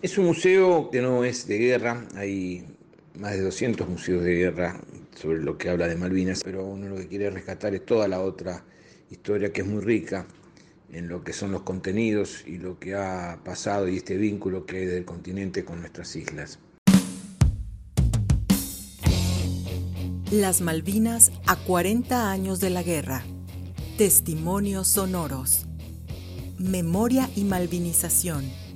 Es 0.00 0.16
un 0.16 0.26
museo 0.26 0.90
que 0.92 1.02
no 1.02 1.24
es 1.24 1.48
de 1.48 1.58
guerra, 1.58 2.06
hay 2.14 2.64
más 3.18 3.32
de 3.32 3.40
200 3.40 3.88
museos 3.88 4.22
de 4.22 4.32
guerra 4.32 4.80
sobre 5.16 5.42
lo 5.42 5.58
que 5.58 5.70
habla 5.70 5.88
de 5.88 5.96
Malvinas, 5.96 6.44
pero 6.44 6.64
uno 6.64 6.88
lo 6.88 6.96
que 6.98 7.08
quiere 7.08 7.30
rescatar 7.30 7.74
es 7.74 7.84
toda 7.84 8.06
la 8.06 8.20
otra 8.20 8.64
historia 9.10 9.52
que 9.52 9.62
es 9.62 9.66
muy 9.66 9.82
rica 9.82 10.24
en 10.92 11.08
lo 11.08 11.24
que 11.24 11.32
son 11.32 11.50
los 11.50 11.62
contenidos 11.62 12.44
y 12.46 12.58
lo 12.58 12.78
que 12.78 12.94
ha 12.94 13.40
pasado 13.44 13.88
y 13.88 13.96
este 13.96 14.16
vínculo 14.16 14.66
que 14.66 14.76
hay 14.76 14.86
del 14.86 15.04
continente 15.04 15.64
con 15.64 15.80
nuestras 15.80 16.14
islas. 16.14 16.60
Las 20.30 20.60
Malvinas 20.60 21.32
a 21.48 21.56
40 21.56 22.30
años 22.30 22.60
de 22.60 22.70
la 22.70 22.84
guerra. 22.84 23.24
Testimonios 23.96 24.86
sonoros. 24.86 25.66
Memoria 26.56 27.28
y 27.34 27.42
malvinización. 27.42 28.67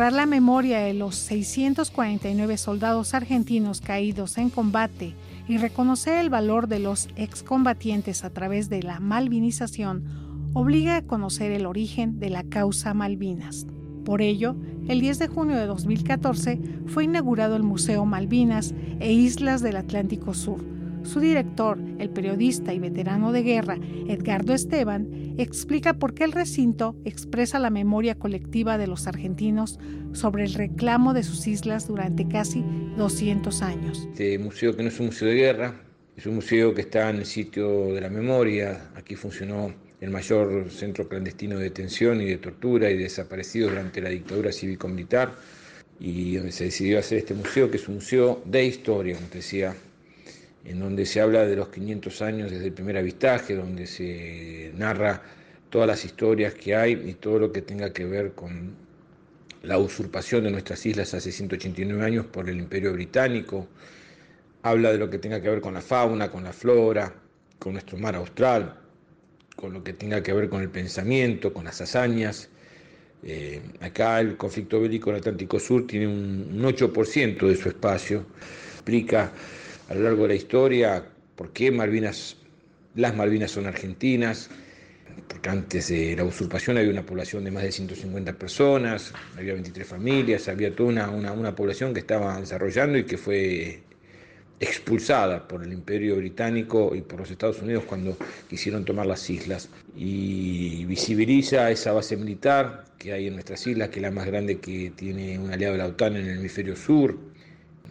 Honrar 0.00 0.14
la 0.14 0.24
memoria 0.24 0.78
de 0.78 0.94
los 0.94 1.14
649 1.16 2.56
soldados 2.56 3.12
argentinos 3.12 3.82
caídos 3.82 4.38
en 4.38 4.48
combate 4.48 5.14
y 5.46 5.58
reconocer 5.58 6.16
el 6.16 6.30
valor 6.30 6.68
de 6.68 6.78
los 6.78 7.10
excombatientes 7.16 8.24
a 8.24 8.30
través 8.30 8.70
de 8.70 8.82
la 8.82 8.98
malvinización 8.98 10.50
obliga 10.54 10.96
a 10.96 11.02
conocer 11.02 11.52
el 11.52 11.66
origen 11.66 12.18
de 12.18 12.30
la 12.30 12.44
causa 12.44 12.94
Malvinas. 12.94 13.66
Por 14.06 14.22
ello, 14.22 14.56
el 14.88 15.02
10 15.02 15.18
de 15.18 15.28
junio 15.28 15.56
de 15.58 15.66
2014 15.66 16.58
fue 16.86 17.04
inaugurado 17.04 17.54
el 17.54 17.62
Museo 17.62 18.06
Malvinas 18.06 18.72
e 19.00 19.12
Islas 19.12 19.60
del 19.60 19.76
Atlántico 19.76 20.32
Sur, 20.32 20.64
su 21.02 21.20
director, 21.20 21.78
el 21.98 22.10
periodista 22.10 22.72
y 22.72 22.78
veterano 22.78 23.32
de 23.32 23.42
guerra 23.42 23.78
Edgardo 24.08 24.54
Esteban, 24.54 25.34
explica 25.38 25.94
por 25.94 26.14
qué 26.14 26.24
el 26.24 26.32
recinto 26.32 26.96
expresa 27.04 27.58
la 27.58 27.70
memoria 27.70 28.14
colectiva 28.14 28.78
de 28.78 28.86
los 28.86 29.06
argentinos 29.06 29.78
sobre 30.12 30.44
el 30.44 30.54
reclamo 30.54 31.14
de 31.14 31.22
sus 31.22 31.46
islas 31.46 31.88
durante 31.88 32.28
casi 32.28 32.64
200 32.96 33.62
años. 33.62 34.08
Este 34.10 34.38
museo 34.38 34.76
que 34.76 34.82
no 34.82 34.88
es 34.88 35.00
un 35.00 35.06
museo 35.06 35.28
de 35.28 35.34
guerra, 35.34 35.74
es 36.16 36.26
un 36.26 36.34
museo 36.34 36.74
que 36.74 36.82
está 36.82 37.10
en 37.10 37.16
el 37.16 37.26
sitio 37.26 37.94
de 37.94 38.00
la 38.00 38.10
memoria. 38.10 38.90
Aquí 38.94 39.14
funcionó 39.14 39.72
el 40.00 40.10
mayor 40.10 40.70
centro 40.70 41.08
clandestino 41.08 41.56
de 41.58 41.64
detención 41.64 42.20
y 42.20 42.26
de 42.26 42.38
tortura 42.38 42.90
y 42.90 42.96
de 42.96 43.04
desaparecidos 43.04 43.70
durante 43.70 44.00
la 44.00 44.10
dictadura 44.10 44.52
cívico-militar 44.52 45.32
y 45.98 46.36
donde 46.36 46.52
se 46.52 46.64
decidió 46.64 46.98
hacer 46.98 47.18
este 47.18 47.34
museo, 47.34 47.70
que 47.70 47.76
es 47.76 47.88
un 47.88 47.96
museo 47.96 48.42
de 48.46 48.64
historia, 48.64 49.14
como 49.14 49.28
decía 49.32 49.74
en 50.64 50.78
donde 50.78 51.06
se 51.06 51.20
habla 51.20 51.46
de 51.46 51.56
los 51.56 51.68
500 51.68 52.22
años 52.22 52.50
desde 52.50 52.66
el 52.66 52.72
primer 52.72 52.96
avistaje, 52.96 53.54
donde 53.54 53.86
se 53.86 54.72
narra 54.76 55.22
todas 55.70 55.86
las 55.86 56.04
historias 56.04 56.54
que 56.54 56.74
hay 56.74 56.92
y 56.92 57.14
todo 57.14 57.38
lo 57.38 57.52
que 57.52 57.62
tenga 57.62 57.92
que 57.92 58.04
ver 58.04 58.32
con 58.32 58.74
la 59.62 59.78
usurpación 59.78 60.44
de 60.44 60.50
nuestras 60.50 60.84
islas 60.84 61.14
hace 61.14 61.32
189 61.32 62.04
años 62.04 62.26
por 62.26 62.48
el 62.48 62.58
Imperio 62.58 62.92
Británico, 62.92 63.68
habla 64.62 64.92
de 64.92 64.98
lo 64.98 65.08
que 65.08 65.18
tenga 65.18 65.40
que 65.40 65.48
ver 65.48 65.60
con 65.60 65.74
la 65.74 65.80
fauna, 65.80 66.30
con 66.30 66.44
la 66.44 66.52
flora, 66.52 67.14
con 67.58 67.74
nuestro 67.74 67.98
mar 67.98 68.16
austral, 68.16 68.76
con 69.56 69.72
lo 69.72 69.84
que 69.84 69.92
tenga 69.92 70.22
que 70.22 70.32
ver 70.32 70.48
con 70.48 70.62
el 70.62 70.70
pensamiento, 70.70 71.52
con 71.52 71.64
las 71.64 71.80
hazañas. 71.80 72.48
Eh, 73.22 73.60
acá 73.80 74.20
el 74.20 74.36
conflicto 74.38 74.80
bélico 74.80 75.10
en 75.10 75.16
el 75.16 75.20
Atlántico 75.20 75.60
Sur 75.60 75.86
tiene 75.86 76.06
un, 76.06 76.48
un 76.54 76.62
8% 76.62 77.46
de 77.46 77.56
su 77.56 77.68
espacio, 77.68 78.24
explica 78.72 79.30
a 79.90 79.94
lo 79.94 80.04
largo 80.04 80.22
de 80.22 80.28
la 80.28 80.34
historia 80.36 81.04
por 81.34 81.52
qué 81.52 81.70
Malvinas, 81.70 82.36
las 82.94 83.14
Malvinas 83.14 83.50
son 83.50 83.66
argentinas, 83.66 84.48
porque 85.26 85.48
antes 85.48 85.88
de 85.88 86.14
la 86.14 86.24
usurpación 86.24 86.78
había 86.78 86.90
una 86.90 87.04
población 87.04 87.44
de 87.44 87.50
más 87.50 87.64
de 87.64 87.72
150 87.72 88.34
personas, 88.34 89.12
había 89.36 89.54
23 89.54 89.86
familias, 89.86 90.48
había 90.48 90.74
toda 90.74 91.08
una, 91.10 91.32
una, 91.32 91.56
población 91.56 91.92
que 91.92 92.00
estaba 92.00 92.38
desarrollando 92.38 92.98
y 92.98 93.04
que 93.04 93.18
fue 93.18 93.82
expulsada 94.60 95.48
por 95.48 95.64
el 95.64 95.72
imperio 95.72 96.16
británico 96.16 96.94
y 96.94 97.00
por 97.00 97.20
los 97.20 97.30
Estados 97.30 97.60
Unidos 97.60 97.84
cuando 97.84 98.16
quisieron 98.48 98.84
tomar 98.84 99.06
las 99.06 99.28
islas. 99.28 99.70
Y 99.96 100.84
visibiliza 100.84 101.70
esa 101.70 101.92
base 101.92 102.16
militar 102.16 102.84
que 102.98 103.12
hay 103.12 103.26
en 103.26 103.34
nuestras 103.34 103.66
islas, 103.66 103.88
que 103.88 103.96
es 103.96 104.02
la 104.02 104.10
más 104.10 104.26
grande 104.26 104.58
que 104.58 104.92
tiene 104.94 105.38
un 105.38 105.52
aliado 105.52 105.72
de 105.72 105.78
la 105.78 105.86
OTAN 105.86 106.16
en 106.16 106.28
el 106.28 106.38
hemisferio 106.38 106.76
sur, 106.76 107.16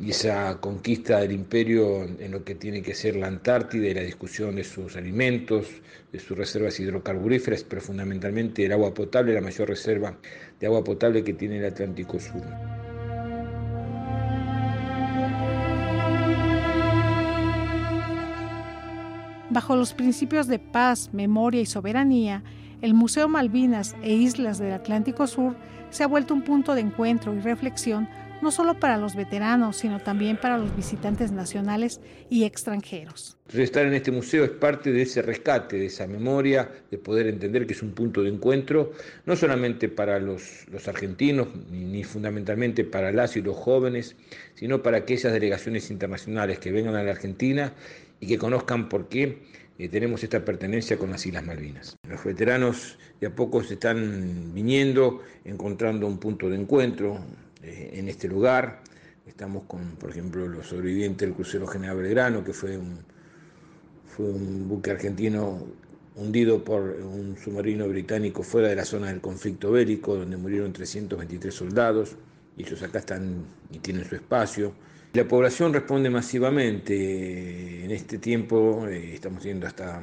y 0.00 0.10
esa 0.10 0.60
conquista 0.60 1.20
del 1.20 1.32
imperio 1.32 2.04
en 2.04 2.30
lo 2.30 2.44
que 2.44 2.54
tiene 2.54 2.82
que 2.82 2.94
ser 2.94 3.16
la 3.16 3.28
Antártida 3.28 3.86
y 3.86 3.94
la 3.94 4.02
discusión 4.02 4.56
de 4.56 4.64
sus 4.64 4.96
alimentos, 4.96 5.66
de 6.12 6.18
sus 6.18 6.36
reservas 6.36 6.80
hidrocarburíferas, 6.80 7.64
pero 7.64 7.80
fundamentalmente 7.80 8.64
el 8.64 8.72
agua 8.72 8.92
potable, 8.92 9.34
la 9.34 9.40
mayor 9.40 9.68
reserva 9.68 10.16
de 10.58 10.66
agua 10.66 10.82
potable 10.82 11.22
que 11.22 11.34
tiene 11.34 11.58
el 11.58 11.66
Atlántico 11.66 12.18
Sur. 12.18 12.42
Bajo 19.50 19.76
los 19.76 19.94
principios 19.94 20.48
de 20.48 20.58
paz, 20.58 21.10
memoria 21.12 21.60
y 21.60 21.66
soberanía, 21.66 22.42
el 22.82 22.92
Museo 22.92 23.28
Malvinas 23.28 23.94
e 24.02 24.12
Islas 24.12 24.58
del 24.58 24.72
Atlántico 24.72 25.26
Sur 25.28 25.54
se 25.90 26.02
ha 26.02 26.08
vuelto 26.08 26.34
un 26.34 26.42
punto 26.42 26.74
de 26.74 26.80
encuentro 26.80 27.32
y 27.32 27.38
reflexión 27.38 28.08
no 28.42 28.50
solo 28.50 28.78
para 28.78 28.96
los 28.96 29.16
veteranos, 29.16 29.76
sino 29.76 30.00
también 30.00 30.36
para 30.36 30.58
los 30.58 30.74
visitantes 30.76 31.32
nacionales 31.32 32.00
y 32.30 32.44
extranjeros. 32.44 33.36
estar 33.52 33.86
en 33.86 33.94
este 33.94 34.10
museo 34.10 34.44
es 34.44 34.50
parte 34.50 34.92
de 34.92 35.02
ese 35.02 35.22
rescate, 35.22 35.76
de 35.76 35.86
esa 35.86 36.06
memoria, 36.06 36.70
de 36.90 36.98
poder 36.98 37.26
entender 37.26 37.66
que 37.66 37.72
es 37.72 37.82
un 37.82 37.92
punto 37.92 38.22
de 38.22 38.30
encuentro, 38.30 38.92
no 39.26 39.36
solamente 39.36 39.88
para 39.88 40.18
los, 40.18 40.66
argentinos, 40.86 41.48
ni, 41.70 42.04
fundamentalmente 42.04 42.84
para 42.84 43.12
las 43.12 43.36
y 43.36 43.42
los 43.42 43.56
jóvenes, 43.56 44.16
sino 44.54 44.82
para 44.82 44.98
aquellas 44.98 45.32
delegaciones 45.32 45.90
internacionales 45.90 46.58
que 46.58 46.72
vengan 46.72 46.96
a 46.96 47.02
la 47.02 47.12
Argentina 47.12 47.72
y 48.20 48.26
que 48.26 48.38
conozcan 48.38 48.88
por 48.88 49.08
qué 49.08 49.38
eh, 49.78 49.88
tenemos 49.88 50.22
esta 50.22 50.44
pertenencia 50.44 50.96
con 50.96 51.10
las 51.10 51.26
Islas 51.26 51.44
Malvinas. 51.44 51.96
Los 52.08 52.24
veteranos 52.24 52.98
de 53.20 53.26
a 53.26 53.34
poco 53.34 53.62
se 53.64 53.74
están 53.74 54.52
viniendo, 54.54 55.22
encontrando 55.44 56.06
un 56.06 56.18
punto 56.18 56.48
de 56.48 56.56
encuentro, 56.56 57.18
eh, 57.64 57.90
en 57.94 58.08
este 58.08 58.28
lugar. 58.28 58.82
Estamos 59.26 59.64
con, 59.64 59.96
por 59.96 60.10
ejemplo, 60.10 60.46
los 60.46 60.66
sobrevivientes 60.66 61.26
del 61.26 61.34
crucero 61.34 61.66
General 61.66 61.96
Belgrano, 61.96 62.44
que 62.44 62.52
fue 62.52 62.76
un, 62.76 62.98
fue 64.06 64.26
un 64.26 64.68
buque 64.68 64.90
argentino 64.90 65.66
hundido 66.16 66.62
por 66.62 66.82
un 66.82 67.36
submarino 67.42 67.88
británico 67.88 68.42
fuera 68.42 68.68
de 68.68 68.76
la 68.76 68.84
zona 68.84 69.08
del 69.08 69.20
conflicto 69.20 69.72
bélico, 69.72 70.14
donde 70.14 70.36
murieron 70.36 70.72
323 70.72 71.52
soldados, 71.52 72.16
y 72.56 72.62
ellos 72.62 72.82
acá 72.82 72.98
están 72.98 73.44
y 73.72 73.78
tienen 73.78 74.04
su 74.04 74.14
espacio. 74.14 74.74
La 75.14 75.26
población 75.26 75.72
responde 75.72 76.10
masivamente. 76.10 77.84
En 77.84 77.90
este 77.92 78.18
tiempo 78.18 78.86
eh, 78.88 79.14
estamos 79.14 79.42
yendo 79.42 79.66
hasta, 79.66 80.00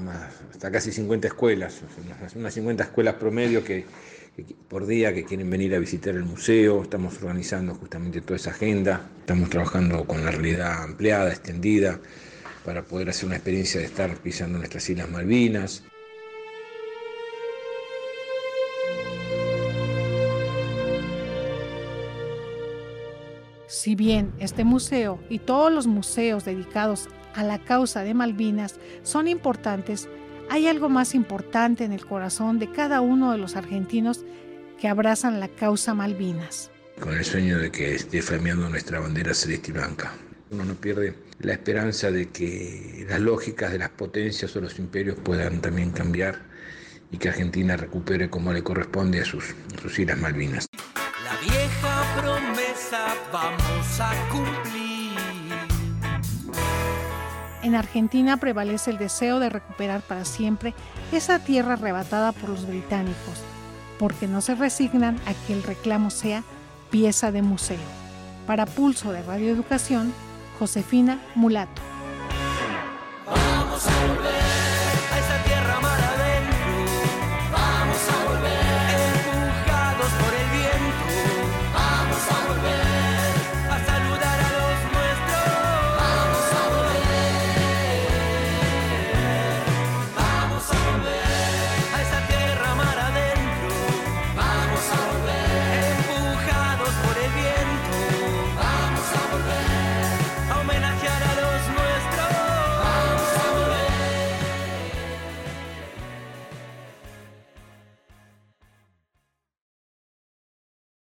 hasta 0.49 0.71
casi 0.71 0.91
50 0.91 1.27
escuelas, 1.27 1.81
unas 2.35 2.53
50 2.53 2.83
escuelas 2.83 3.15
promedio 3.15 3.63
que 3.63 3.85
por 4.69 4.87
día 4.87 5.13
que 5.13 5.25
quieren 5.25 5.49
venir 5.49 5.75
a 5.75 5.79
visitar 5.79 6.15
el 6.15 6.23
museo. 6.23 6.83
Estamos 6.83 7.17
organizando 7.21 7.75
justamente 7.75 8.21
toda 8.21 8.37
esa 8.37 8.51
agenda. 8.51 9.09
Estamos 9.19 9.49
trabajando 9.49 10.05
con 10.05 10.23
la 10.23 10.31
realidad 10.31 10.83
ampliada, 10.83 11.29
extendida, 11.29 11.99
para 12.65 12.83
poder 12.83 13.09
hacer 13.09 13.25
una 13.25 13.35
experiencia 13.35 13.79
de 13.79 13.87
estar 13.87 14.15
pisando 14.17 14.57
nuestras 14.57 14.89
Islas 14.89 15.09
Malvinas. 15.09 15.83
Si 23.67 23.95
bien 23.95 24.31
este 24.37 24.63
museo 24.63 25.19
y 25.29 25.39
todos 25.39 25.71
los 25.71 25.87
museos 25.87 26.45
dedicados 26.45 27.09
a 27.33 27.43
la 27.43 27.57
causa 27.59 28.03
de 28.03 28.13
Malvinas 28.13 28.79
son 29.01 29.27
importantes, 29.27 30.09
hay 30.51 30.67
algo 30.67 30.89
más 30.89 31.15
importante 31.15 31.85
en 31.85 31.93
el 31.93 32.05
corazón 32.05 32.59
de 32.59 32.69
cada 32.69 32.99
uno 32.99 33.31
de 33.31 33.37
los 33.37 33.55
argentinos 33.55 34.25
que 34.77 34.89
abrazan 34.89 35.39
la 35.39 35.47
causa 35.47 35.93
Malvinas. 35.93 36.71
Con 36.99 37.17
el 37.17 37.23
sueño 37.23 37.57
de 37.57 37.71
que 37.71 37.95
esté 37.95 38.21
flameando 38.21 38.67
nuestra 38.67 38.99
bandera 38.99 39.33
celeste 39.33 39.71
y 39.71 39.73
blanca. 39.73 40.11
Uno 40.49 40.65
no 40.65 40.75
pierde 40.75 41.15
la 41.39 41.53
esperanza 41.53 42.11
de 42.11 42.27
que 42.31 43.05
las 43.07 43.21
lógicas 43.21 43.71
de 43.71 43.77
las 43.77 43.91
potencias 43.91 44.53
o 44.57 44.59
los 44.59 44.77
imperios 44.77 45.17
puedan 45.23 45.61
también 45.61 45.91
cambiar 45.91 46.41
y 47.11 47.17
que 47.17 47.29
Argentina 47.29 47.77
recupere 47.77 48.29
como 48.29 48.51
le 48.51 48.61
corresponde 48.61 49.21
a 49.21 49.25
sus, 49.25 49.55
a 49.77 49.81
sus 49.81 49.97
Islas 49.99 50.19
Malvinas. 50.19 50.67
La 51.23 51.39
vieja 51.39 52.21
promesa 52.21 53.15
vamos 53.31 53.99
a 54.01 54.29
cumplir. 54.29 54.90
En 57.63 57.75
Argentina 57.75 58.37
prevalece 58.37 58.91
el 58.91 58.97
deseo 58.97 59.39
de 59.39 59.49
recuperar 59.49 60.01
para 60.01 60.25
siempre 60.25 60.73
esa 61.11 61.39
tierra 61.39 61.73
arrebatada 61.73 62.31
por 62.31 62.49
los 62.49 62.65
británicos, 62.67 63.43
porque 63.99 64.27
no 64.27 64.41
se 64.41 64.55
resignan 64.55 65.19
a 65.27 65.33
que 65.45 65.53
el 65.53 65.63
reclamo 65.63 66.09
sea 66.09 66.43
pieza 66.89 67.31
de 67.31 67.41
museo. 67.41 67.77
Para 68.47 68.65
Pulso 68.65 69.11
de 69.11 69.21
Radio 69.21 69.51
Educación, 69.51 70.11
Josefina 70.59 71.19
Mulato. 71.35 71.81